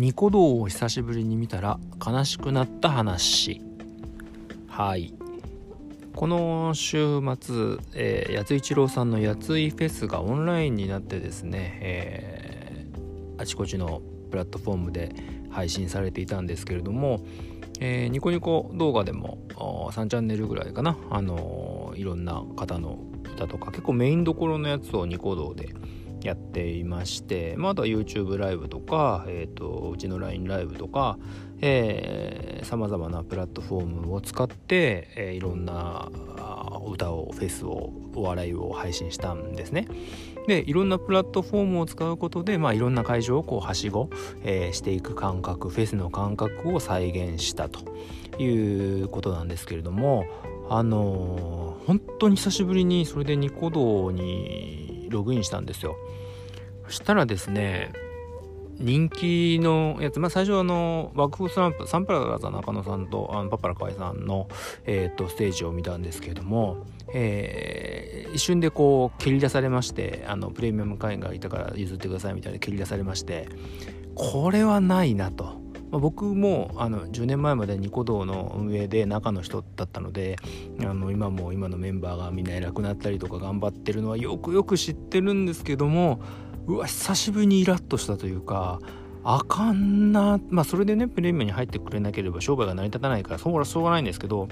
[0.00, 3.60] ニコ動を久しぶりに見たら悲しくなった話。
[4.66, 5.12] はい。
[6.14, 14.00] この週末、えー、八津一郎さんの八津井フェスがオンラインになってですね、えー、あちこちの
[14.30, 15.14] プラットフォームで
[15.50, 17.20] 配信されていたんですけれども、
[17.78, 22.98] えー、ニコニコ動画でも3チャンネルぐらいかな、あのいろんな方の
[23.34, 25.74] 歌とか結構メインどころのやつをニコ動で
[26.22, 31.18] やっていまして、まあ、あとは YouTube ライブとか、えーと、うちの LINE ライブとか
[32.62, 36.10] さまざまなプラットフォームを使って、えー、いろんな
[36.86, 39.86] 歌をフェスをお笑いを配信したんですね。
[40.46, 44.08] でいろんなプラットフォームを使うことで、まあ、いろんな会場をこうはしご、
[44.42, 47.80] えー、していく感覚フェスの感覚を再現したと
[48.42, 50.24] いうことなんですけれども
[50.70, 55.96] あのー、本当に久しぶりにそれでニコ動にログインしたんですよ。
[56.86, 57.92] そしたらですね
[58.80, 64.48] 人気のやつ、まあ、最初はあのワークフォースランプサンプラザ中野さんとあのパパラ河合さんの、
[64.86, 73.48] えーと、ステージを見たんですけれども、えー、一瞬でこう蹴り出されましてあのプレミアム会員がいたから譲ってくださいみたいな蹴り出されまして
[74.14, 75.59] これはないなと。
[75.90, 80.36] まあ、僕もあの10年前までニコ動の運営で中の人だったので
[80.80, 86.20] あの今も今のメンバーがみんないなくなったりとか頑張ってるのはよくよく知ってるんですけども
[86.66, 88.78] うわ久しぶりにイラッとしたというか
[89.24, 94.48] あかんなまあそれでねプレミアに入ってくれなければ商売が成り立たないからそはしょうがないんですけど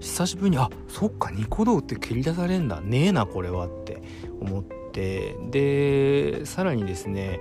[0.00, 2.80] 久しぶりにあそっかニコ動って蹴り出されんだ。
[2.80, 4.02] ねえなこれはって
[4.40, 7.40] 思ってでさらにですね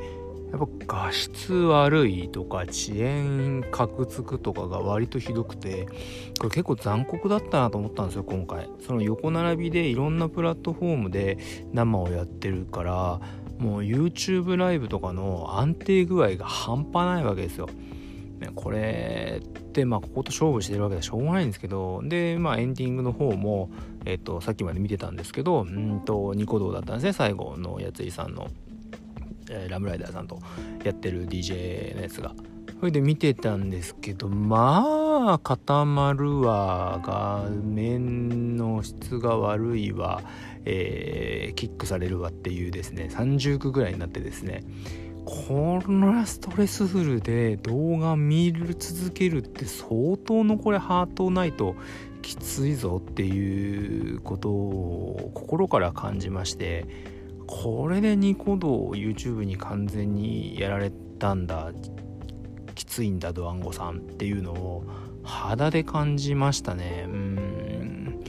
[0.53, 5.87] やっぱ画質悪いとか遅延カクつくとかが割とひどくて
[6.37, 11.39] これ結構残酷だったなと思ったんですよ今回その横並びでいろんなプラットフォームで
[11.73, 13.19] 生をやってるから
[13.57, 17.67] もう YouTube ライブとかの安定具合が半端ないわけですよ。
[18.55, 23.69] これってまあここと勝負してるわけでしょうがないんですけどでまあエンディングの方も、
[24.05, 28.49] えっと、さっきまで見てたんですけどうんとニコ動だったんですね最後のやついさんの、
[29.49, 30.39] えー、ラムライダーさんと
[30.83, 32.33] やってる DJ のやつが。
[32.79, 40.21] それで見てたんですけどまあ固まるわ画面の質が悪いわ
[40.65, 44.63] えー、キックされるわっていうですね30区ぐらいになってですね
[45.25, 51.75] このストレスフルで動画見る続けるって相当のこれハートないと
[52.21, 56.85] きついぞっていうことを心から感じまして
[57.55, 61.71] これでニコ動 YouTube に完全にやられたんだ。
[62.73, 64.83] きついんだドワンゴさんっていうのを
[65.21, 67.05] 肌で感じましたね。
[67.07, 68.23] うん。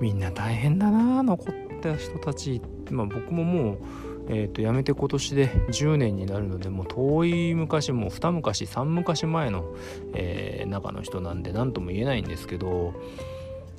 [0.00, 3.78] みんな大変だな残った人たちまあ僕ももう
[4.26, 9.74] えー、と辞めて今年で10年になるのでもう遠い昔もう二昔三昔前の、
[10.14, 12.94] えー、中の人なんで何とも言えないんですけど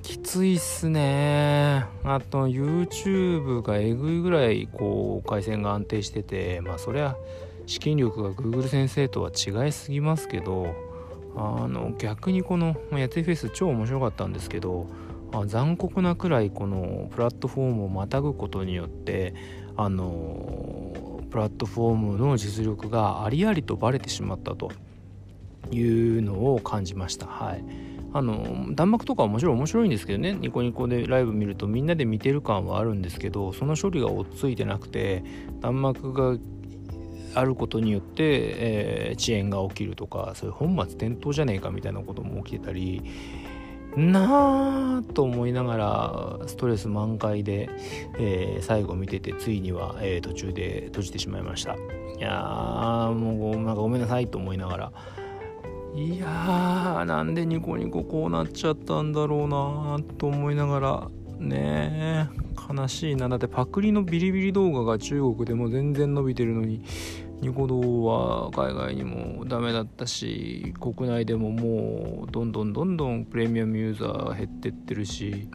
[0.06, 1.84] きついっすね。
[2.04, 7.16] あと YouTube がえぐいぐらいこう回線が安定しててまあそりゃ
[7.66, 10.76] 資金力が Google 先生とは違いすぎますけど
[11.36, 14.86] あの逆にこのやついフェス超面白かったんですけど
[15.48, 19.34] 残酷なくらいこのプラットフォームをまたぐことによって
[19.76, 24.72] あのプラットフォームの実力がありありとバレてしまったと
[25.72, 27.26] いうのを感じました。
[27.26, 27.95] はい。
[28.16, 30.31] あの弾幕とかはもちろん面白いんですけどね。
[30.31, 35.26] ニコニコでライブ見るとみんなで見てる感はあるんですけどその処理が追っついてなくて
[35.59, 36.38] 弾幕が
[37.34, 43.03] あることによって、えー、遅延が起きるとかそういう本末転倒じゃねえかみたいなことも起きてたり
[43.98, 45.76] なあと思いなが
[46.40, 47.70] らストレス満開で、
[48.18, 51.74] えー、最後見ててついには、えー、途中で閉じてしまいました。
[51.76, 51.78] い
[52.22, 54.92] やーもうなんかごめんなさいと思いながら
[55.96, 63.30] いやーなんでニコニコこうなっちゃったんだろうなと思いながらねえ悲しいな。
[63.30, 66.82] だってパクリのビリビリ動画が中国でも全然伸びてるのに
[67.42, 75.48] ニコ動は海外にもダメだったし国内でももうどんどんどんどんプレミアムユーザー減ってってるし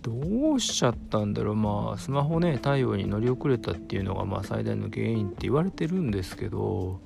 [0.00, 1.54] どうしちゃったんだろう。
[1.54, 7.00] まあスマホね対応に乗り遅れたっていうのがまあ最大の原因って言われてるんですけど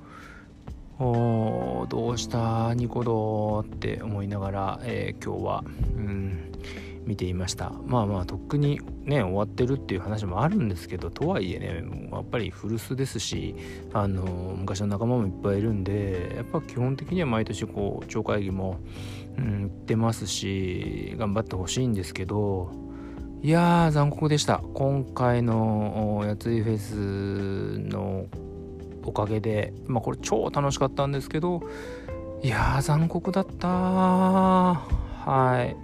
[0.99, 5.63] おどうしたニコ動って思いながら、えー、今日は
[5.95, 6.51] うん
[7.05, 7.71] 見ていました。
[7.87, 13.55] まあまあとっくにね終わってるっていう話もあるんですけどとはいえねやっぱり古巣ですし
[13.93, 14.23] あの
[14.57, 18.79] 昔の仲間もいっぱいいるんでやっぱ基本的には毎年こう町会議も、
[19.37, 22.71] うん、行ってますし頑張ってほしいんですけど
[23.41, 24.61] いやー残酷でした。
[24.73, 28.25] 今回のやついフェスの
[29.03, 31.61] おかげでまあこれ超楽しかったんですけど
[32.41, 35.75] いやー残酷だったはい。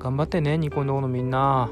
[0.00, 1.70] 頑張ってねニコニコのみんな。